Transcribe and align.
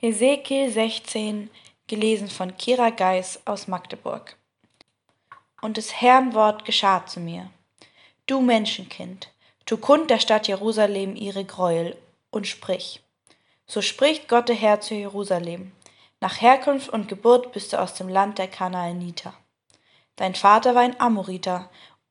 Hesekiel 0.00 0.70
16, 0.70 1.50
gelesen 1.88 2.28
von 2.28 2.56
Kira 2.56 2.90
Geis 2.90 3.40
aus 3.46 3.66
Magdeburg. 3.66 4.36
Und 5.60 5.76
des 5.76 6.00
Herrn 6.00 6.34
Wort 6.34 6.64
geschah 6.64 7.04
zu 7.04 7.18
mir. 7.18 7.50
Du 8.28 8.40
Menschenkind, 8.40 9.32
tu 9.66 9.76
kund 9.76 10.08
der 10.08 10.20
Stadt 10.20 10.46
Jerusalem 10.46 11.16
ihre 11.16 11.44
Greuel 11.44 11.96
und 12.30 12.46
sprich. 12.46 13.02
So 13.66 13.82
spricht 13.82 14.28
Gott 14.28 14.48
der 14.48 14.54
Herr 14.54 14.80
zu 14.80 14.94
Jerusalem. 14.94 15.72
Nach 16.20 16.40
Herkunft 16.40 16.88
und 16.88 17.08
Geburt 17.08 17.50
bist 17.50 17.72
du 17.72 17.80
aus 17.80 17.94
dem 17.94 18.08
Land 18.08 18.38
der 18.38 18.46
Kanaaniter. 18.46 19.34
Dein 20.14 20.36
Vater 20.36 20.76
war 20.76 20.82
ein 20.82 21.00
Amoriter, 21.00 21.68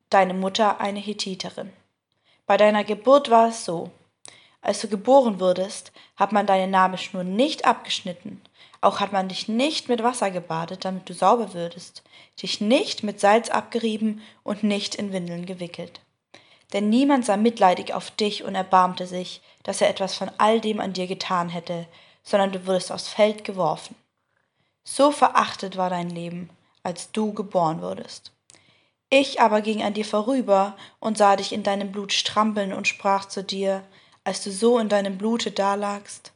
deine 0.10 0.34
Mutter 0.34 0.82
eine 0.82 1.00
Hethiterin. 1.00 1.72
Bei 2.48 2.58
deiner 2.58 2.84
Geburt 2.84 3.30
war 3.30 3.48
es 3.48 3.64
so. 3.64 3.92
Als 4.62 4.82
du 4.82 4.88
geboren 4.88 5.40
wurdest, 5.40 5.92
hat 6.16 6.32
man 6.32 6.48
deine 6.48 6.68
Nabelschnur 6.68 7.24
nicht 7.24 7.66
abgeschnitten, 7.66 8.42
auch 8.82 9.00
hat 9.00 9.12
man 9.12 9.28
dich 9.30 9.48
nicht 9.48 9.90
mit 9.90 10.04
Wasser 10.04 10.32
gebadet, 10.32 10.86
damit 10.86 11.10
du 11.10 11.14
sauber 11.14 11.54
würdest, 11.54 12.04
dich 12.42 12.62
nicht 12.62 13.04
mit 13.04 13.20
Salz 13.20 13.50
abgerieben 13.50 14.22
und 14.44 14.64
nicht 14.64 14.96
in 14.96 15.14
Windeln 15.14 15.46
gewickelt. 15.46 16.02
Denn 16.74 16.90
niemand 16.90 17.26
sah 17.26 17.38
mitleidig 17.38 17.94
auf 17.94 18.12
dich 18.12 18.44
und 18.44 18.56
erbarmte 18.56 19.08
sich, 19.08 19.42
dass 19.64 19.82
er 19.82 19.90
etwas 19.90 20.16
von 20.16 20.30
all 20.38 20.60
dem 20.60 20.80
an 20.80 20.94
dir 20.94 21.08
getan 21.08 21.50
hätte, 21.50 21.88
sondern 22.24 22.52
du 22.52 22.68
wurdest 22.68 22.92
aufs 22.92 23.08
Feld 23.08 23.44
geworfen. 23.44 23.96
So 24.84 25.12
verachtet 25.12 25.78
war 25.78 25.90
dein 25.90 26.10
Leben, 26.10 26.50
als 26.84 27.12
du 27.12 27.34
geboren 27.34 27.82
wurdest. 27.82 28.32
Ich 29.10 29.40
aber 29.40 29.62
ging 29.62 29.84
an 29.84 29.94
dir 29.94 30.06
vorüber 30.06 30.76
und 31.00 31.18
sah 31.18 31.38
dich 31.38 31.54
in 31.54 31.64
deinem 31.64 31.92
Blut 31.92 32.12
strampeln 32.12 32.74
und 32.74 32.88
sprach 32.88 33.26
zu 33.26 33.44
dir, 33.44 33.84
als 34.28 34.44
du 34.44 34.52
so 34.52 34.78
in 34.78 34.90
deinem 34.90 35.18
Blute 35.18 35.52
dalagst? 35.52 36.34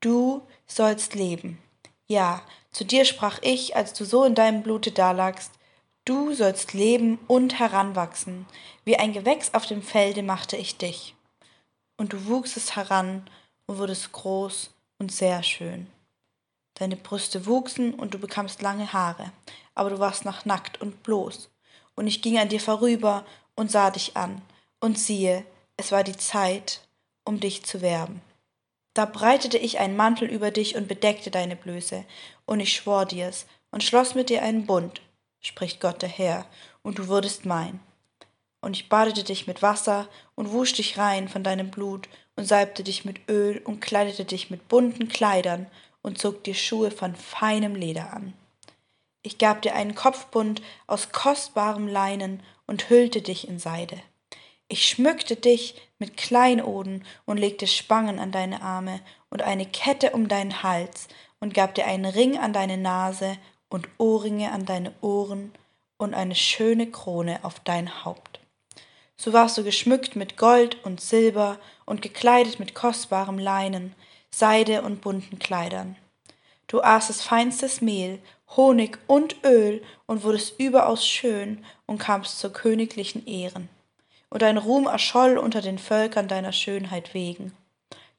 Du 0.00 0.42
sollst 0.66 1.14
leben. 1.14 1.62
Ja, 2.08 2.42
zu 2.72 2.84
dir 2.84 3.04
sprach 3.04 3.38
ich, 3.42 3.76
als 3.76 3.92
du 3.92 4.04
so 4.04 4.24
in 4.24 4.34
deinem 4.34 4.64
Blute 4.64 4.90
dalagst, 4.90 5.52
du 6.04 6.34
sollst 6.34 6.74
leben 6.74 7.20
und 7.28 7.60
heranwachsen, 7.60 8.46
wie 8.84 8.96
ein 8.96 9.12
Gewächs 9.12 9.54
auf 9.54 9.64
dem 9.64 9.80
Felde 9.80 10.24
machte 10.24 10.56
ich 10.56 10.76
dich. 10.76 11.14
Und 11.96 12.12
du 12.12 12.26
wuchsest 12.26 12.74
heran 12.74 13.22
und 13.66 13.78
wurdest 13.78 14.10
groß 14.10 14.70
und 14.98 15.12
sehr 15.12 15.44
schön. 15.44 15.86
Deine 16.74 16.96
Brüste 16.96 17.46
wuchsen 17.46 17.94
und 17.94 18.12
du 18.12 18.18
bekamst 18.18 18.60
lange 18.60 18.92
Haare, 18.92 19.30
aber 19.76 19.90
du 19.90 20.00
warst 20.00 20.24
noch 20.24 20.46
nackt 20.46 20.80
und 20.80 21.04
bloß. 21.04 21.48
Und 21.94 22.08
ich 22.08 22.22
ging 22.22 22.38
an 22.38 22.48
dir 22.48 22.60
vorüber 22.60 23.24
und 23.54 23.70
sah 23.70 23.92
dich 23.92 24.16
an, 24.16 24.42
und 24.80 24.98
siehe, 24.98 25.44
es 25.76 25.92
war 25.92 26.02
die 26.02 26.16
Zeit, 26.16 26.80
um 27.30 27.38
dich 27.38 27.62
zu 27.62 27.80
werben. 27.80 28.20
Da 28.92 29.04
breitete 29.04 29.56
ich 29.56 29.78
einen 29.78 29.96
Mantel 29.96 30.28
über 30.28 30.50
dich 30.50 30.74
und 30.74 30.88
bedeckte 30.88 31.30
deine 31.30 31.54
Blöße, 31.54 32.04
und 32.44 32.58
ich 32.58 32.74
schwor 32.74 33.06
dir's 33.06 33.46
und 33.70 33.84
schloss 33.84 34.16
mit 34.16 34.30
dir 34.30 34.42
einen 34.42 34.66
Bund, 34.66 35.00
spricht 35.38 35.80
Gott 35.80 36.02
der 36.02 36.08
Herr, 36.08 36.44
und 36.82 36.98
du 36.98 37.06
wurdest 37.06 37.46
mein. 37.46 37.78
Und 38.60 38.76
ich 38.76 38.88
badete 38.88 39.22
dich 39.22 39.46
mit 39.46 39.62
Wasser 39.62 40.08
und 40.34 40.50
wusch 40.50 40.72
dich 40.72 40.98
rein 40.98 41.28
von 41.28 41.44
deinem 41.44 41.70
Blut 41.70 42.08
und 42.34 42.46
salbte 42.46 42.82
dich 42.82 43.04
mit 43.04 43.28
Öl 43.30 43.62
und 43.64 43.80
kleidete 43.80 44.24
dich 44.24 44.50
mit 44.50 44.66
bunten 44.66 45.06
Kleidern 45.06 45.68
und 46.02 46.18
zog 46.18 46.42
dir 46.42 46.54
Schuhe 46.54 46.90
von 46.90 47.14
feinem 47.14 47.76
Leder 47.76 48.12
an. 48.12 48.34
Ich 49.22 49.38
gab 49.38 49.62
dir 49.62 49.76
einen 49.76 49.94
Kopfbund 49.94 50.62
aus 50.88 51.12
kostbarem 51.12 51.86
Leinen 51.86 52.42
und 52.66 52.90
hüllte 52.90 53.22
dich 53.22 53.46
in 53.46 53.60
Seide. 53.60 54.02
Ich 54.66 54.88
schmückte 54.88 55.36
dich 55.36 55.76
mit 56.00 56.16
Kleinoden 56.16 57.04
und 57.26 57.36
legte 57.36 57.68
Spangen 57.68 58.18
an 58.18 58.32
deine 58.32 58.62
Arme 58.62 59.00
und 59.28 59.42
eine 59.42 59.66
Kette 59.66 60.10
um 60.10 60.26
deinen 60.26 60.64
Hals 60.64 61.06
und 61.38 61.54
gab 61.54 61.74
dir 61.74 61.86
einen 61.86 62.06
Ring 62.06 62.38
an 62.38 62.52
deine 62.52 62.78
Nase 62.78 63.36
und 63.68 63.86
Ohrringe 63.98 64.50
an 64.50 64.66
deine 64.66 64.92
Ohren 65.02 65.52
und 65.98 66.14
eine 66.14 66.34
schöne 66.34 66.90
Krone 66.90 67.38
auf 67.42 67.60
dein 67.60 68.04
Haupt. 68.04 68.40
So 69.16 69.32
warst 69.34 69.58
du 69.58 69.62
geschmückt 69.62 70.16
mit 70.16 70.38
Gold 70.38 70.82
und 70.84 71.00
Silber 71.00 71.58
und 71.84 72.00
gekleidet 72.00 72.58
mit 72.58 72.74
kostbarem 72.74 73.38
Leinen, 73.38 73.94
Seide 74.30 74.82
und 74.82 75.02
bunten 75.02 75.38
Kleidern. 75.38 75.96
Du 76.66 76.80
aßest 76.80 77.22
feinstes 77.22 77.82
Mehl, 77.82 78.20
Honig 78.56 78.98
und 79.06 79.44
Öl 79.44 79.82
und 80.06 80.24
wurdest 80.24 80.58
überaus 80.58 81.06
schön 81.06 81.64
und 81.86 81.98
kamst 81.98 82.38
zur 82.38 82.52
königlichen 82.52 83.26
Ehren 83.26 83.68
und 84.30 84.42
dein 84.42 84.56
Ruhm 84.56 84.86
erscholl 84.86 85.36
unter 85.36 85.60
den 85.60 85.78
Völkern 85.78 86.28
deiner 86.28 86.52
Schönheit 86.52 87.14
wegen, 87.14 87.52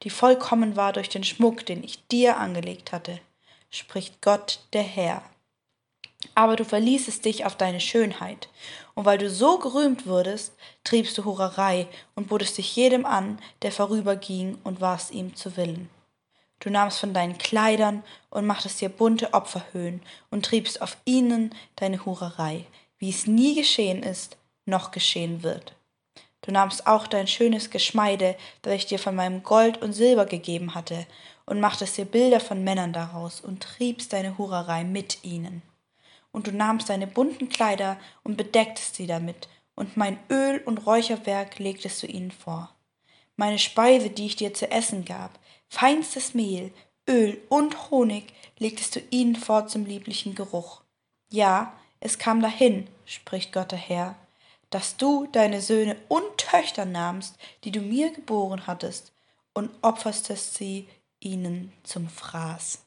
die 0.03 0.09
vollkommen 0.09 0.75
war 0.75 0.94
durch 0.94 1.09
den 1.09 1.23
Schmuck, 1.23 1.66
den 1.66 1.83
ich 1.83 2.05
dir 2.07 2.38
angelegt 2.38 2.91
hatte, 2.91 3.19
spricht 3.69 4.21
Gott 4.21 4.59
der 4.73 4.83
Herr. 4.83 5.23
Aber 6.35 6.55
du 6.55 6.66
verließest 6.66 7.25
dich 7.25 7.45
auf 7.45 7.55
deine 7.55 7.79
Schönheit, 7.79 8.50
und 8.94 9.05
weil 9.05 9.17
du 9.17 9.29
so 9.29 9.57
gerühmt 9.57 10.05
wurdest, 10.05 10.53
triebst 10.83 11.17
du 11.17 11.25
Hurerei 11.25 11.88
und 12.13 12.27
botest 12.27 12.57
dich 12.57 12.75
jedem 12.75 13.05
an, 13.05 13.39
der 13.63 13.71
vorüberging, 13.71 14.59
und 14.63 14.81
warst 14.81 15.11
ihm 15.11 15.35
zu 15.35 15.57
Willen. 15.57 15.89
Du 16.59 16.69
nahmst 16.69 17.00
von 17.00 17.13
deinen 17.13 17.39
Kleidern 17.39 18.03
und 18.29 18.45
machtest 18.45 18.81
dir 18.81 18.89
bunte 18.89 19.33
Opferhöhen 19.33 20.01
und 20.29 20.45
triebst 20.45 20.81
auf 20.81 20.95
ihnen 21.05 21.55
deine 21.75 22.05
Hurerei, 22.05 22.66
wie 23.00 23.09
es 23.09 23.25
nie 23.25 23.55
geschehen 23.55 24.03
ist, 24.03 24.38
noch 24.66 24.91
geschehen 24.91 25.41
wird. 25.41 25.73
Du 26.41 26.52
nahmst 26.52 26.88
auch 26.88 27.07
dein 27.07 27.28
schönes 27.28 27.69
Geschmeide, 27.69 28.35
das 28.63 28.74
ich 28.74 28.85
dir 28.88 29.00
von 29.00 29.16
meinem 29.16 29.44
Gold 29.44 29.81
und 29.81 29.94
Silber 29.94 30.25
gegeben 30.25 30.74
hatte, 30.74 31.06
und 31.46 31.59
machtest 31.59 31.97
dir 31.97 32.06
Bilder 32.06 32.40
von 32.40 32.63
Männern 32.63 32.94
daraus 32.94 33.41
und 33.41 33.62
triebst 33.62 34.13
deine 34.13 34.38
Hurerei 34.38 34.84
mit 34.84 35.24
ihnen. 35.24 35.62
Und 36.31 36.47
du 36.47 36.51
nahmst 36.51 36.90
deine 36.90 37.07
bunten 37.07 37.50
Kleider 37.50 37.97
und 38.24 38.38
bedecktest 38.38 38.96
sie 38.96 39.07
damit, 39.07 39.47
und 39.75 39.97
mein 39.97 40.19
Öl 40.30 40.62
und 40.66 40.85
Räucherwerk 40.85 41.59
legtest 41.59 42.03
du 42.03 42.07
ihnen 42.07 42.31
vor. 42.31 42.69
Meine 43.35 43.59
Speise, 43.59 44.09
die 44.09 44.28
ich 44.28 44.35
dir 44.35 44.53
zu 44.53 44.69
essen 44.69 45.06
gab, 45.06 45.40
feinstes 45.68 46.34
Mehl, 46.34 46.72
Öl 47.09 47.41
und 47.50 47.90
Honig, 47.90 48.34
legtest 48.59 48.96
du 48.96 49.00
ihnen 49.09 49.35
vor 49.35 49.68
zum 49.68 49.85
lieblichen 49.85 50.35
Geruch. 50.35 50.81
Ja, 51.31 51.74
es 52.00 52.19
kam 52.19 52.41
dahin, 52.41 52.88
spricht 53.06 53.51
Gott 53.53 53.72
der 53.72 53.80
Herr, 53.80 54.16
dass 54.71 54.97
du 54.97 55.27
deine 55.31 55.61
Söhne 55.61 55.95
und 56.07 56.37
Töchter 56.37 56.85
nahmst, 56.85 57.35
die 57.63 57.71
du 57.71 57.81
mir 57.81 58.11
geboren 58.11 58.65
hattest, 58.65 59.11
und 59.53 59.69
opferstest 59.81 60.55
sie 60.55 60.87
ihnen 61.19 61.71
zum 61.83 62.09
Fraß. 62.09 62.79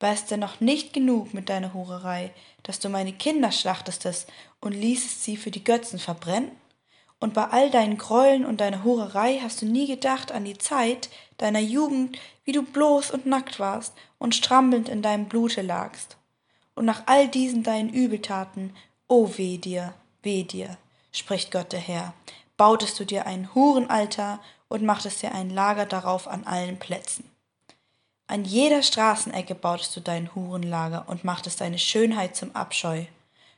War 0.00 0.12
es 0.12 0.24
denn 0.26 0.40
noch 0.40 0.60
nicht 0.60 0.92
genug 0.92 1.32
mit 1.32 1.48
deiner 1.48 1.72
Hurerei, 1.72 2.32
dass 2.62 2.80
du 2.80 2.88
meine 2.88 3.12
Kinder 3.12 3.52
schlachtestest 3.52 4.30
und 4.60 4.72
ließest 4.72 5.22
sie 5.22 5.36
für 5.36 5.50
die 5.50 5.62
Götzen 5.62 5.98
verbrennen? 5.98 6.50
Und 7.20 7.32
bei 7.32 7.44
all 7.44 7.70
deinen 7.70 7.96
Gräueln 7.96 8.44
und 8.44 8.60
deiner 8.60 8.82
Hurerei 8.82 9.38
hast 9.40 9.62
du 9.62 9.66
nie 9.66 9.86
gedacht 9.86 10.32
an 10.32 10.44
die 10.44 10.58
Zeit 10.58 11.08
deiner 11.38 11.60
Jugend, 11.60 12.18
wie 12.44 12.52
du 12.52 12.62
bloß 12.62 13.12
und 13.12 13.24
nackt 13.24 13.60
warst 13.60 13.94
und 14.18 14.34
strampelnd 14.34 14.88
in 14.88 15.00
deinem 15.00 15.26
Blute 15.26 15.62
lagst. 15.62 16.16
Und 16.74 16.86
nach 16.86 17.04
all 17.06 17.28
diesen 17.28 17.62
deinen 17.62 17.88
Übeltaten, 17.88 18.74
o 19.06 19.24
oh 19.24 19.38
weh 19.38 19.58
dir, 19.58 19.94
weh 20.22 20.42
dir, 20.42 20.76
spricht 21.14 21.50
Gott 21.50 21.72
der 21.72 21.80
Herr, 21.80 22.12
bautest 22.56 22.98
du 23.00 23.06
dir 23.06 23.26
ein 23.26 23.54
Hurenaltar 23.54 24.40
und 24.68 24.82
machtest 24.82 25.22
dir 25.22 25.32
ein 25.32 25.48
Lager 25.48 25.86
darauf 25.86 26.28
an 26.28 26.44
allen 26.44 26.78
Plätzen. 26.78 27.30
An 28.26 28.44
jeder 28.44 28.82
Straßenecke 28.82 29.54
bautest 29.54 29.94
du 29.96 30.00
dein 30.00 30.34
Hurenlager 30.34 31.04
und 31.08 31.24
machtest 31.24 31.60
deine 31.60 31.78
Schönheit 31.78 32.34
zum 32.36 32.54
Abscheu. 32.56 33.04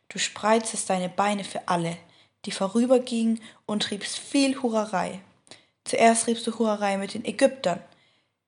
Du 0.09 0.19
spreizest 0.19 0.91
deine 0.91 1.09
Beine 1.09 1.45
für 1.45 1.67
alle, 1.69 1.97
die 2.45 2.51
vorübergingen 2.51 3.41
und 3.65 3.85
triebst 3.85 4.19
viel 4.19 4.61
Hurerei. 4.63 5.21
Zuerst 5.85 6.25
triebst 6.25 6.47
du 6.47 6.59
Hurerei 6.59 6.99
mit 6.99 7.15
den 7.15 7.25
Ägyptern, 7.25 7.81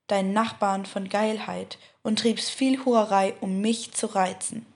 deinen 0.08 0.32
Nachbarn 0.32 0.86
von 0.86 1.08
Geilheit, 1.08 1.78
und 2.02 2.18
triebst 2.18 2.50
viel 2.50 2.84
Hurerei, 2.84 3.34
um 3.40 3.60
mich 3.60 3.92
zu 3.92 4.06
reizen. 4.06 4.66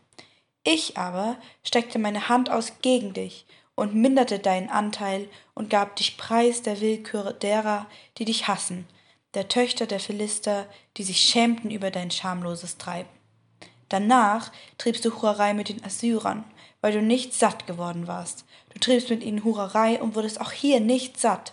Ich 0.65 0.97
aber 0.97 1.37
steckte 1.65 1.99
meine 1.99 2.29
Hand 2.29 2.51
aus 2.51 2.75
gegen 2.83 3.15
dich 3.15 3.47
und 3.75 3.95
minderte 3.95 4.39
deinen 4.39 4.69
Anteil 4.69 5.29
und 5.55 5.71
gab 5.71 5.97
dich 5.97 6.17
preis 6.17 6.63
der 6.63 6.81
Willkür 6.81 7.33
derer, 7.33 7.87
die 8.19 8.25
dich 8.25 8.49
hassen, 8.49 8.87
der 9.35 9.49
Töchter 9.49 9.87
der 9.87 10.01
Philister, 10.01 10.67
die 10.97 11.05
sich 11.05 11.21
schämten 11.21 11.71
über 11.71 11.91
dein 11.91 12.11
schamloses 12.11 12.77
Treiben. 12.79 13.09
Danach 13.89 14.53
triebst 14.79 15.05
du 15.05 15.15
Hurerei 15.15 15.55
mit 15.55 15.69
den 15.69 15.85
Assyrern, 15.85 16.45
weil 16.81 16.93
du 16.93 17.03
nicht 17.03 17.35
satt 17.35 17.67
geworden 17.67 18.07
warst. 18.07 18.45
Du 18.73 18.79
triebst 18.79 19.11
mit 19.11 19.23
ihnen 19.23 19.45
Hurerei 19.45 20.01
und 20.01 20.15
wurdest 20.15 20.41
auch 20.41 20.53
hier 20.53 20.81
nicht 20.81 21.19
satt. 21.19 21.53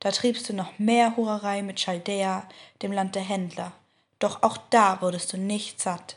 Da 0.00 0.10
triebst 0.10 0.48
du 0.48 0.52
noch 0.52 0.78
mehr 0.78 1.16
Hurerei 1.16 1.62
mit 1.62 1.76
Chaldea, 1.76 2.48
dem 2.82 2.92
Land 2.92 3.14
der 3.14 3.22
Händler. 3.22 3.72
Doch 4.18 4.42
auch 4.42 4.56
da 4.70 5.00
wurdest 5.00 5.32
du 5.32 5.36
nicht 5.36 5.80
satt. 5.80 6.16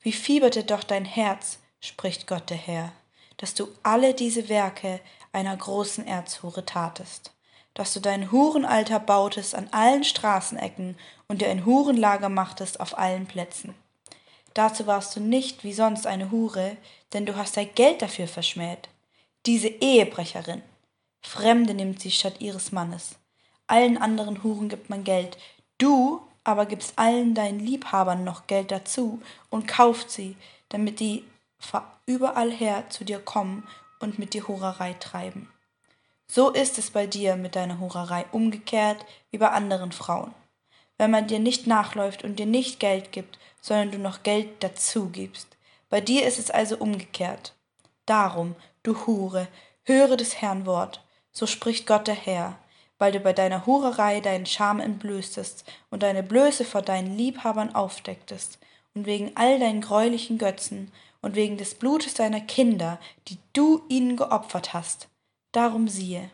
Wie 0.00 0.12
fieberte 0.12 0.64
doch 0.64 0.84
dein 0.84 1.04
Herz, 1.04 1.58
spricht 1.80 2.26
Gott 2.26 2.50
der 2.50 2.56
Herr 2.56 2.92
dass 3.36 3.54
du 3.54 3.68
alle 3.82 4.14
diese 4.14 4.48
Werke 4.48 5.00
einer 5.32 5.56
großen 5.56 6.06
Erzhure 6.06 6.64
tatest. 6.64 7.34
dass 7.74 7.92
du 7.92 8.00
dein 8.00 8.30
Hurenalter 8.30 9.00
bautest 9.00 9.54
an 9.54 9.68
allen 9.72 10.04
Straßenecken 10.04 10.96
und 11.26 11.42
dir 11.42 11.50
ein 11.50 11.66
Hurenlager 11.66 12.28
machtest 12.28 12.78
auf 12.80 12.96
allen 12.96 13.26
Plätzen. 13.26 13.74
Dazu 14.54 14.86
warst 14.86 15.16
du 15.16 15.20
nicht 15.20 15.64
wie 15.64 15.72
sonst 15.72 16.06
eine 16.06 16.30
Hure, 16.30 16.76
denn 17.12 17.26
du 17.26 17.36
hast 17.36 17.56
dein 17.56 17.74
Geld 17.74 18.00
dafür 18.00 18.28
verschmäht. 18.28 18.88
Diese 19.46 19.66
Ehebrecherin. 19.66 20.62
Fremde 21.20 21.74
nimmt 21.74 22.00
sie 22.00 22.12
statt 22.12 22.36
ihres 22.38 22.70
Mannes. 22.70 23.16
Allen 23.66 23.98
anderen 23.98 24.44
Huren 24.44 24.68
gibt 24.68 24.88
man 24.90 25.02
Geld. 25.02 25.36
Du 25.78 26.20
aber 26.44 26.66
gibst 26.66 26.98
allen 26.98 27.34
deinen 27.34 27.58
Liebhabern 27.58 28.22
noch 28.22 28.46
Geld 28.46 28.70
dazu 28.70 29.20
und 29.50 29.66
kauft 29.66 30.10
sie, 30.10 30.36
damit 30.68 31.00
die 31.00 31.24
überall 32.06 32.50
her 32.50 32.84
zu 32.90 33.04
dir 33.04 33.18
kommen 33.18 33.66
und 34.00 34.18
mit 34.18 34.34
dir 34.34 34.48
Hurerei 34.48 34.94
treiben. 34.94 35.50
So 36.26 36.50
ist 36.50 36.78
es 36.78 36.90
bei 36.90 37.06
dir 37.06 37.36
mit 37.36 37.56
deiner 37.56 37.78
Hurerei 37.80 38.24
umgekehrt 38.32 39.04
wie 39.30 39.38
bei 39.38 39.50
anderen 39.50 39.92
Frauen. 39.92 40.34
Wenn 40.96 41.10
man 41.10 41.26
dir 41.26 41.38
nicht 41.38 41.66
nachläuft 41.66 42.24
und 42.24 42.38
dir 42.38 42.46
nicht 42.46 42.80
Geld 42.80 43.12
gibt, 43.12 43.38
sondern 43.60 43.90
du 43.90 43.98
noch 43.98 44.22
Geld 44.22 44.62
dazu 44.62 45.08
gibst. 45.08 45.48
Bei 45.90 46.00
dir 46.00 46.26
ist 46.26 46.38
es 46.38 46.50
also 46.50 46.76
umgekehrt. 46.76 47.54
Darum, 48.06 48.54
du 48.82 49.06
Hure, 49.06 49.48
höre 49.84 50.16
des 50.16 50.40
Herrn 50.40 50.66
Wort, 50.66 51.02
so 51.32 51.46
spricht 51.46 51.86
Gott 51.86 52.06
der 52.06 52.14
Herr, 52.14 52.58
weil 52.98 53.12
du 53.12 53.20
bei 53.20 53.32
deiner 53.32 53.66
Hurerei 53.66 54.20
deinen 54.20 54.46
Scham 54.46 54.80
entblößtest 54.80 55.64
und 55.90 56.02
deine 56.02 56.22
Blöße 56.22 56.64
vor 56.64 56.82
deinen 56.82 57.16
Liebhabern 57.16 57.74
aufdecktest, 57.74 58.58
und 58.94 59.06
wegen 59.06 59.32
all 59.34 59.58
deinen 59.58 59.80
greulichen 59.80 60.38
Götzen 60.38 60.92
und 61.24 61.36
wegen 61.36 61.56
des 61.56 61.74
Blutes 61.74 62.12
deiner 62.12 62.42
Kinder, 62.42 63.00
die 63.28 63.38
du 63.54 63.82
ihnen 63.88 64.16
geopfert 64.16 64.74
hast. 64.74 65.08
Darum 65.52 65.88
siehe, 65.88 66.30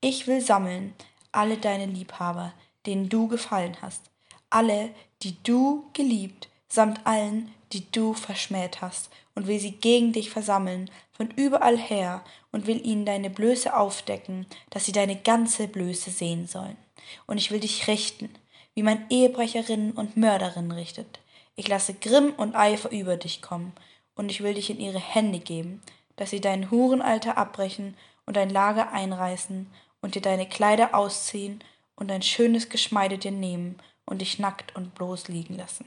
ich 0.00 0.26
will 0.26 0.40
sammeln 0.40 0.94
alle 1.30 1.58
deine 1.58 1.84
Liebhaber, 1.84 2.54
denen 2.86 3.10
du 3.10 3.28
gefallen 3.28 3.76
hast, 3.82 4.10
alle, 4.48 4.88
die 5.22 5.36
du 5.42 5.90
geliebt, 5.92 6.48
samt 6.68 7.06
allen, 7.06 7.52
die 7.72 7.90
du 7.92 8.14
verschmäht 8.14 8.80
hast, 8.80 9.10
und 9.34 9.46
will 9.46 9.60
sie 9.60 9.72
gegen 9.72 10.14
dich 10.14 10.30
versammeln, 10.30 10.90
von 11.12 11.30
überall 11.32 11.76
her, 11.76 12.24
und 12.50 12.66
will 12.66 12.84
ihnen 12.86 13.04
deine 13.04 13.28
Blöße 13.28 13.76
aufdecken, 13.76 14.46
dass 14.70 14.86
sie 14.86 14.92
deine 14.92 15.16
ganze 15.16 15.68
Blöße 15.68 16.10
sehen 16.10 16.46
sollen. 16.46 16.78
Und 17.26 17.36
ich 17.36 17.50
will 17.50 17.60
dich 17.60 17.88
richten, 17.88 18.30
wie 18.72 18.82
man 18.82 19.04
Ehebrecherinnen 19.10 19.92
und 19.92 20.16
Mörderinnen 20.16 20.72
richtet. 20.72 21.20
Ich 21.56 21.68
lasse 21.68 21.92
Grimm 21.92 22.32
und 22.36 22.54
Eifer 22.54 22.90
über 22.90 23.16
dich 23.18 23.42
kommen, 23.42 23.72
und 24.18 24.30
ich 24.30 24.42
will 24.42 24.54
dich 24.54 24.68
in 24.68 24.80
ihre 24.80 24.98
Hände 24.98 25.38
geben, 25.38 25.80
dass 26.16 26.30
sie 26.30 26.40
dein 26.40 26.70
Hurenalter 26.70 27.38
abbrechen 27.38 27.96
und 28.26 28.36
dein 28.36 28.50
Lager 28.50 28.92
einreißen 28.92 29.70
und 30.02 30.14
dir 30.14 30.22
deine 30.22 30.46
Kleider 30.46 30.94
ausziehen 30.94 31.62
und 31.94 32.08
dein 32.08 32.22
schönes 32.22 32.68
Geschmeide 32.68 33.16
dir 33.16 33.30
nehmen 33.30 33.78
und 34.04 34.20
dich 34.20 34.38
nackt 34.38 34.74
und 34.76 34.94
bloß 34.94 35.28
liegen 35.28 35.56
lassen. 35.56 35.86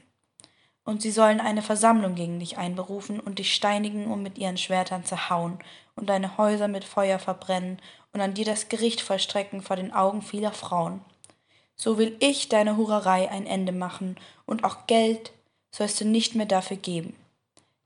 Und 0.84 1.02
sie 1.02 1.10
sollen 1.12 1.40
eine 1.40 1.62
Versammlung 1.62 2.14
gegen 2.14 2.40
dich 2.40 2.58
einberufen 2.58 3.20
und 3.20 3.38
dich 3.38 3.54
steinigen 3.54 4.06
und 4.06 4.22
mit 4.22 4.38
ihren 4.38 4.56
Schwertern 4.56 5.04
zerhauen 5.04 5.58
und 5.94 6.08
deine 6.08 6.38
Häuser 6.38 6.68
mit 6.68 6.84
Feuer 6.84 7.18
verbrennen 7.18 7.80
und 8.12 8.20
an 8.20 8.34
dir 8.34 8.44
das 8.44 8.68
Gericht 8.68 9.00
vollstrecken 9.00 9.60
vor 9.60 9.76
den 9.76 9.92
Augen 9.92 10.22
vieler 10.22 10.52
Frauen. 10.52 11.04
So 11.76 11.98
will 11.98 12.16
ich 12.18 12.48
deine 12.48 12.76
Hurerei 12.76 13.30
ein 13.30 13.46
Ende 13.46 13.72
machen 13.72 14.16
und 14.46 14.64
auch 14.64 14.86
Geld 14.86 15.32
sollst 15.70 16.00
du 16.00 16.04
nicht 16.06 16.34
mehr 16.34 16.46
dafür 16.46 16.78
geben. 16.78 17.14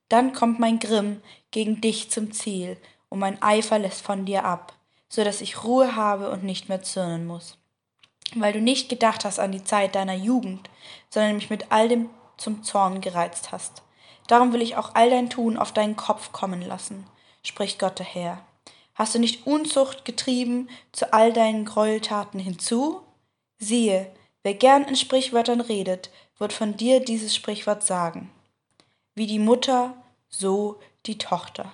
Dann 0.08 0.32
kommt 0.32 0.58
mein 0.60 0.78
Grimm 0.78 1.20
gegen 1.50 1.80
dich 1.80 2.10
zum 2.10 2.32
Ziel 2.32 2.76
und 3.08 3.18
mein 3.18 3.40
Eifer 3.42 3.78
lässt 3.78 4.02
von 4.02 4.24
dir 4.24 4.44
ab, 4.44 4.72
so 5.08 5.24
dass 5.24 5.40
ich 5.40 5.64
Ruhe 5.64 5.96
habe 5.96 6.30
und 6.30 6.44
nicht 6.44 6.68
mehr 6.68 6.82
zürnen 6.82 7.26
muss 7.26 7.58
weil 8.34 8.52
du 8.52 8.60
nicht 8.60 8.88
gedacht 8.88 9.24
hast 9.24 9.38
an 9.38 9.52
die 9.52 9.64
Zeit 9.64 9.94
deiner 9.94 10.14
Jugend, 10.14 10.68
sondern 11.10 11.36
mich 11.36 11.50
mit 11.50 11.70
all 11.70 11.88
dem 11.88 12.10
zum 12.36 12.62
Zorn 12.64 13.00
gereizt 13.00 13.52
hast. 13.52 13.82
Darum 14.26 14.52
will 14.52 14.62
ich 14.62 14.76
auch 14.76 14.94
all 14.94 15.10
dein 15.10 15.30
Tun 15.30 15.56
auf 15.56 15.72
deinen 15.72 15.96
Kopf 15.96 16.32
kommen 16.32 16.60
lassen, 16.60 17.06
spricht 17.42 17.78
Gott 17.78 17.98
der 17.98 18.06
Herr. 18.06 18.44
Hast 18.94 19.14
du 19.14 19.18
nicht 19.18 19.46
Unzucht 19.46 20.04
getrieben 20.04 20.68
zu 20.92 21.12
all 21.12 21.32
deinen 21.32 21.64
Gräueltaten 21.64 22.40
hinzu? 22.40 23.02
Siehe, 23.58 24.10
wer 24.42 24.54
gern 24.54 24.84
in 24.84 24.96
Sprichwörtern 24.96 25.60
redet, 25.60 26.10
wird 26.38 26.52
von 26.52 26.76
dir 26.76 27.00
dieses 27.00 27.34
Sprichwort 27.34 27.84
sagen. 27.84 28.30
Wie 29.18 29.26
die 29.26 29.38
Mutter, 29.38 29.94
so 30.28 30.78
die 31.06 31.16
Tochter. 31.16 31.72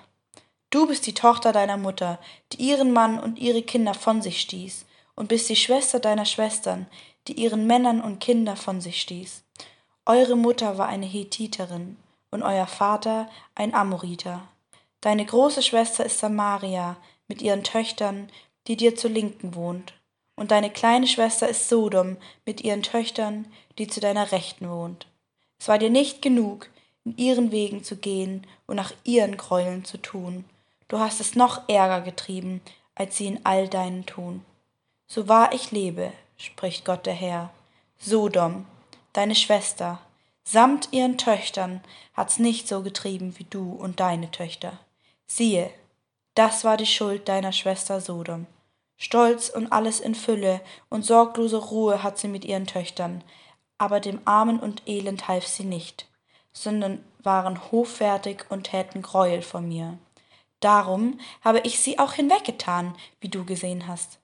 Du 0.70 0.86
bist 0.86 1.08
die 1.08 1.12
Tochter 1.12 1.50
deiner 1.50 1.76
Mutter, 1.76 2.20
die 2.52 2.62
ihren 2.62 2.92
Mann 2.92 3.18
und 3.18 3.36
ihre 3.36 3.62
Kinder 3.62 3.94
von 3.94 4.22
sich 4.22 4.40
stieß 4.40 4.86
und 5.16 5.26
bist 5.26 5.48
die 5.48 5.56
Schwester 5.56 5.98
deiner 5.98 6.24
Schwestern, 6.24 6.86
die 7.26 7.32
ihren 7.32 7.66
Männern 7.66 8.00
und 8.00 8.20
Kinder 8.20 8.54
von 8.54 8.80
sich 8.80 9.00
stieß. 9.00 9.42
Eure 10.06 10.36
Mutter 10.36 10.78
war 10.78 10.86
eine 10.86 11.04
Hethiterin 11.04 11.96
und 12.30 12.44
euer 12.44 12.68
Vater 12.68 13.28
ein 13.56 13.74
Amoriter. 13.74 14.42
Deine 15.00 15.26
große 15.26 15.62
Schwester 15.62 16.06
ist 16.06 16.20
Samaria 16.20 16.96
mit 17.26 17.42
ihren 17.42 17.64
Töchtern, 17.64 18.30
die 18.68 18.76
dir 18.76 18.94
zur 18.94 19.10
Linken 19.10 19.56
wohnt. 19.56 19.94
Und 20.36 20.52
deine 20.52 20.70
kleine 20.70 21.08
Schwester 21.08 21.48
ist 21.48 21.68
Sodom 21.68 22.18
mit 22.46 22.60
ihren 22.60 22.84
Töchtern, 22.84 23.50
die 23.78 23.88
zu 23.88 23.98
deiner 23.98 24.30
Rechten 24.30 24.70
wohnt. 24.70 25.08
Es 25.58 25.66
war 25.66 25.78
dir 25.78 25.90
nicht 25.90 26.22
genug, 26.22 26.70
ihren 27.04 27.50
Wegen 27.50 27.82
zu 27.82 27.96
gehen 27.96 28.46
und 28.66 28.76
nach 28.76 28.92
ihren 29.04 29.36
Gräueln 29.36 29.84
zu 29.84 29.98
tun. 29.98 30.44
Du 30.88 30.98
hast 30.98 31.20
es 31.20 31.34
noch 31.34 31.68
ärger 31.68 32.00
getrieben, 32.00 32.60
als 32.94 33.16
sie 33.16 33.26
in 33.26 33.44
all 33.44 33.68
deinen 33.68 34.06
tun. 34.06 34.44
So 35.06 35.28
wahr 35.28 35.52
ich 35.52 35.70
lebe, 35.70 36.12
spricht 36.36 36.84
Gott 36.84 37.06
der 37.06 37.14
Herr, 37.14 37.50
Sodom, 37.98 38.66
deine 39.12 39.34
Schwester, 39.34 40.00
samt 40.44 40.88
ihren 40.92 41.18
Töchtern 41.18 41.80
hat's 42.14 42.38
nicht 42.38 42.68
so 42.68 42.82
getrieben 42.82 43.38
wie 43.38 43.44
du 43.44 43.72
und 43.72 44.00
deine 44.00 44.30
Töchter. 44.30 44.78
Siehe, 45.26 45.70
das 46.34 46.64
war 46.64 46.76
die 46.76 46.86
Schuld 46.86 47.28
deiner 47.28 47.52
Schwester 47.52 48.00
Sodom. 48.00 48.46
Stolz 48.96 49.48
und 49.48 49.72
alles 49.72 50.00
in 50.00 50.14
Fülle 50.14 50.60
und 50.88 51.04
sorglose 51.04 51.56
Ruhe 51.56 52.02
hat 52.02 52.18
sie 52.18 52.28
mit 52.28 52.44
ihren 52.44 52.66
Töchtern, 52.66 53.24
aber 53.78 53.98
dem 53.98 54.20
Armen 54.24 54.60
und 54.60 54.82
Elend 54.86 55.26
half 55.26 55.46
sie 55.46 55.64
nicht, 55.64 56.06
sondern 56.52 57.04
waren 57.22 57.72
hoffärtig 57.72 58.46
und 58.50 58.64
täten 58.64 59.02
Greuel 59.02 59.42
vor 59.42 59.60
mir. 59.60 59.98
Darum 60.60 61.18
habe 61.42 61.60
ich 61.60 61.80
sie 61.80 61.98
auch 61.98 62.12
hinweggetan, 62.12 62.94
wie 63.20 63.28
du 63.28 63.44
gesehen 63.44 63.88
hast. 63.88 64.18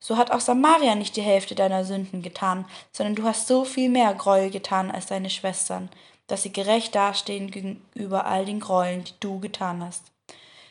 So 0.00 0.16
hat 0.16 0.30
auch 0.30 0.40
Samaria 0.40 0.94
nicht 0.94 1.16
die 1.16 1.22
Hälfte 1.22 1.54
deiner 1.54 1.84
Sünden 1.84 2.22
getan, 2.22 2.66
sondern 2.92 3.14
du 3.14 3.24
hast 3.24 3.46
so 3.46 3.64
viel 3.64 3.88
mehr 3.88 4.12
Gräuel 4.14 4.50
getan 4.50 4.90
als 4.90 5.06
deine 5.06 5.30
Schwestern, 5.30 5.88
dass 6.26 6.42
sie 6.42 6.52
gerecht 6.52 6.94
dastehen 6.94 7.50
gegenüber 7.50 8.26
all 8.26 8.44
den 8.44 8.60
Gräueln, 8.60 9.04
die 9.04 9.14
du 9.20 9.40
getan 9.40 9.82
hast. 9.82 10.04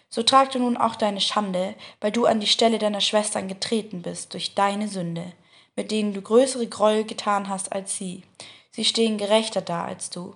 So 0.10 0.22
trag 0.22 0.51
du 0.51 0.60
nun 0.60 0.77
auch 0.77 0.95
deine 0.95 1.22
Schande, 1.22 1.74
weil 2.00 2.12
du 2.12 2.27
an 2.27 2.39
die 2.39 2.48
Stelle 2.48 2.77
deiner 2.77 3.01
Schwestern 3.01 3.48
getreten 3.48 4.03
bist 4.03 4.33
durch 4.33 4.53
deine 4.53 4.88
Sünde, 4.88 5.33
mit 5.75 5.89
denen 5.89 6.13
du 6.13 6.22
größere 6.22 6.67
Gräuel 6.67 7.03
getan 7.03 7.50
hast 7.50 7.72
als 7.72 7.98
sie. 7.98 8.22
Sie 8.69 8.86
stehen 8.86 9.17
gerechter 9.17 9.62
da 9.62 9.86
als 9.86 10.12
du. 10.12 10.36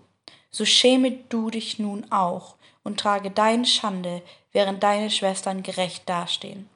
So 0.58 0.66
schäme 0.66 1.12
du 1.30 1.52
dich 1.52 1.78
nun 1.78 2.12
auch 2.12 2.56
und 2.84 3.00
trage 3.00 3.30
deine 3.30 3.68
Schande, 3.68 4.24
während 4.52 4.82
deine 4.82 5.12
Schwestern 5.12 5.62
gerecht 5.62 6.10
dastehen. 6.10 6.68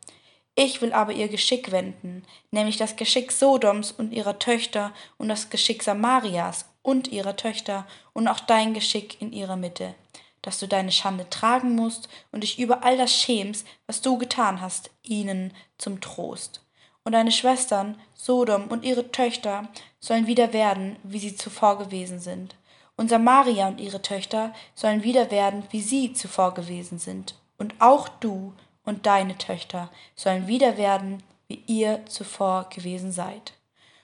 Ich 0.54 0.84
will 0.84 0.94
aber 0.94 1.14
ihr 1.14 1.30
Geschick 1.30 1.72
wenden, 1.72 2.24
nämlich 2.52 2.78
das 2.78 2.96
Geschick 2.96 3.32
Sodoms 3.32 3.92
und 3.92 4.12
ihrer 4.14 4.38
Töchter 4.38 4.94
und 5.18 5.30
das 5.30 5.50
Geschick 5.50 5.82
Samarias 5.82 6.66
und 6.84 7.08
ihrer 7.08 7.36
Töchter 7.36 7.88
und 8.14 8.28
auch 8.28 8.40
dein 8.42 8.76
Geschick 8.76 9.20
in 9.20 9.34
ihrer 9.34 9.56
Mitte, 9.56 9.96
dass 10.44 10.60
du 10.60 10.68
deine 10.68 10.92
Schande 10.92 11.28
tragen 11.32 11.74
musst 11.74 12.08
und 12.32 12.44
dich 12.44 12.60
über 12.60 12.84
all 12.84 13.00
das 13.00 13.12
schämst, 13.12 13.66
was 13.88 14.02
du 14.02 14.20
getan 14.20 14.62
hast, 14.62 14.92
ihnen 15.02 15.56
zum 15.80 16.02
Trost. 16.02 16.62
Und 17.04 17.14
deine 17.14 17.32
Schwestern, 17.32 18.00
Sodom 18.14 18.68
und 18.68 18.86
ihre 18.86 19.12
Töchter, 19.12 19.70
sollen 20.00 20.28
wieder 20.28 20.54
werden, 20.54 20.98
wie 21.02 21.18
sie 21.18 21.36
zuvor 21.36 21.80
gewesen 21.80 22.20
sind. 22.20 22.54
Und 23.02 23.08
Samaria 23.08 23.68
und 23.68 23.82
ihre 23.82 24.04
Töchter 24.04 24.54
sollen 24.76 25.02
wieder 25.02 25.32
werden, 25.32 25.64
wie 25.72 25.82
sie 25.82 26.14
zuvor 26.14 26.54
gewesen 26.54 27.00
sind. 27.00 27.34
Und 27.58 27.74
auch 27.80 28.08
du 28.08 28.54
und 28.84 29.08
deine 29.08 29.40
Töchter 29.40 29.90
sollen 30.16 30.46
wieder 30.46 30.78
werden, 30.78 31.24
wie 31.48 31.64
ihr 31.66 32.06
zuvor 32.06 32.70
gewesen 32.70 33.12
seid. 33.12 33.54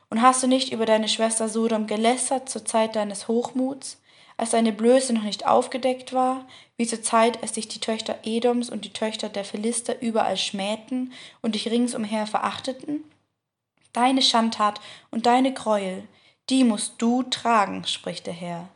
Und 0.10 0.24
hast 0.24 0.42
du 0.42 0.48
nicht 0.48 0.74
über 0.74 0.88
deine 0.88 1.08
Schwester 1.10 1.48
Sodom 1.48 1.86
gelästert 1.86 2.50
zur 2.50 2.66
Zeit 2.66 2.96
deines 2.96 3.28
Hochmuts, 3.28 4.02
als 4.36 4.50
deine 4.50 4.74
Blöße 4.74 5.14
noch 5.14 5.22
nicht 5.22 5.46
aufgedeckt 5.46 6.12
war, 6.12 6.48
wie 6.76 6.88
zur 6.88 7.04
Zeit, 7.04 7.44
als 7.44 7.52
dich 7.52 7.68
die 7.68 7.80
Töchter 7.80 8.18
Edoms 8.24 8.68
und 8.68 8.84
die 8.84 8.94
Töchter 8.94 9.30
der 9.30 9.46
Philister 9.46 10.02
überall 10.02 10.38
schmähten 10.38 11.14
und 11.44 11.54
dich 11.54 11.70
ringsumher 11.70 12.26
verachteten? 12.26 13.04
Deine 13.94 14.24
Schandtat 14.24 14.82
und 15.12 15.28
deine 15.28 15.54
Gräuel, 15.54 16.08
die 16.50 16.64
musst 16.64 16.96
du 16.98 17.22
tragen, 17.22 17.86
spricht 17.86 18.26
der 18.26 18.34
Herr. 18.34 18.70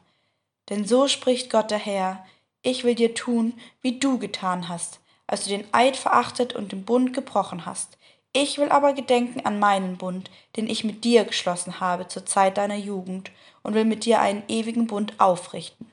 Denn 0.72 0.86
so 0.86 1.08
spricht 1.08 1.52
Gott 1.52 1.70
der 1.70 1.78
Herr, 1.78 2.26
ich 2.64 2.84
will 2.84 2.96
dir 2.96 3.14
tun, 3.14 3.54
wie 3.82 4.00
du 4.00 4.18
getan 4.18 4.70
hast, 4.70 5.02
als 5.28 5.44
du 5.44 5.50
den 5.50 5.66
Eid 5.74 5.98
verachtet 5.98 6.56
und 6.56 6.72
den 6.72 6.86
Bund 6.86 7.14
gebrochen 7.14 7.66
hast. 7.66 7.98
Ich 8.34 8.58
will 8.58 8.70
aber 8.70 8.94
gedenken 8.94 9.46
an 9.46 9.60
meinen 9.60 9.98
Bund, 9.98 10.32
den 10.56 10.70
ich 10.70 10.86
mit 10.86 11.04
dir 11.04 11.26
geschlossen 11.26 11.82
habe 11.82 12.08
zur 12.08 12.26
Zeit 12.26 12.58
deiner 12.58 12.78
Jugend, 12.78 13.32
und 13.64 13.74
will 13.74 13.86
mit 13.86 14.06
dir 14.06 14.22
einen 14.22 14.44
ewigen 14.48 14.88
Bund 14.88 15.20
aufrichten. 15.20 15.92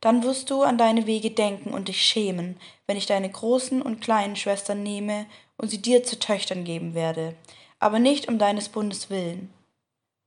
Dann 0.00 0.22
wirst 0.22 0.50
du 0.50 0.62
an 0.62 0.78
deine 0.78 1.06
Wege 1.06 1.30
denken 1.30 1.70
und 1.70 1.88
dich 1.88 2.02
schämen, 2.02 2.56
wenn 2.86 2.96
ich 2.96 3.06
deine 3.06 3.30
großen 3.30 3.82
und 3.82 4.00
kleinen 4.00 4.36
Schwestern 4.36 4.82
nehme 4.82 5.26
und 5.56 5.68
sie 5.68 5.82
dir 5.82 6.02
zu 6.04 6.18
Töchtern 6.18 6.64
geben 6.64 6.94
werde, 6.94 7.34
aber 7.78 7.98
nicht 7.98 8.28
um 8.28 8.38
deines 8.38 8.70
Bundes 8.70 9.10
willen. 9.10 9.52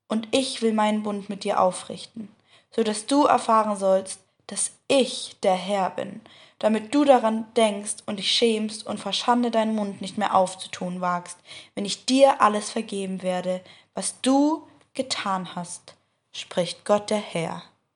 Und 0.08 0.27
ich 0.31 0.62
will 0.62 0.74
meinen 0.74 1.03
Bund 1.03 1.29
mit 1.29 1.43
dir 1.43 1.60
aufrichten, 1.60 2.29
so 2.71 2.83
dass 2.83 3.05
du 3.05 3.25
erfahren 3.25 3.77
sollst, 3.77 4.21
dass 4.47 4.71
ich 4.88 5.35
der 5.43 5.55
Herr 5.55 5.91
bin, 5.91 6.21
damit 6.57 6.93
du 6.93 7.05
daran 7.05 7.45
denkst 7.55 7.97
und 8.05 8.17
dich 8.17 8.31
schämst 8.31 8.85
und 8.85 8.99
vor 8.99 9.13
Schande 9.13 9.51
deinen 9.51 9.75
Mund 9.75 10.01
nicht 10.01 10.17
mehr 10.17 10.35
aufzutun 10.35 11.01
wagst, 11.01 11.38
wenn 11.75 11.85
ich 11.85 12.05
dir 12.05 12.41
alles 12.41 12.71
vergeben 12.71 13.21
werde, 13.21 13.61
was 13.93 14.19
du 14.21 14.67
getan 14.93 15.55
hast, 15.55 15.95
spricht 16.31 16.85
Gott 16.85 17.09
der 17.09 17.19
Herr. 17.19 17.63